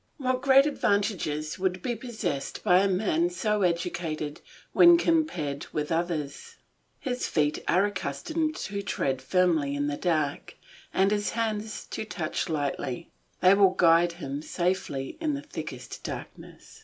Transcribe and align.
What 0.17 0.41
great 0.41 0.65
advantages 0.65 1.59
would 1.59 1.83
be 1.83 1.95
possessed 1.95 2.63
by 2.63 2.79
a 2.79 2.87
man 2.87 3.29
so 3.29 3.61
educated, 3.61 4.41
when 4.73 4.97
compared 4.97 5.67
with 5.71 5.91
others. 5.91 6.55
His 6.99 7.27
feet 7.27 7.63
are 7.67 7.85
accustomed 7.85 8.55
to 8.55 8.81
tread 8.81 9.21
firmly 9.21 9.75
in 9.75 9.85
the 9.85 9.97
dark, 9.97 10.55
and 10.91 11.11
his 11.11 11.29
hands 11.29 11.85
to 11.91 12.03
touch 12.03 12.49
lightly; 12.49 13.11
they 13.41 13.53
will 13.53 13.75
guide 13.75 14.13
him 14.13 14.41
safely 14.41 15.19
in 15.21 15.35
the 15.35 15.43
thickest 15.43 16.03
darkness. 16.03 16.79